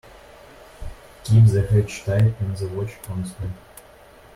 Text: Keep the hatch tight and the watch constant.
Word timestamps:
Keep 1.25 1.45
the 1.51 1.61
hatch 1.67 2.01
tight 2.03 2.33
and 2.39 2.57
the 2.57 2.67
watch 2.69 2.99
constant. 3.03 3.53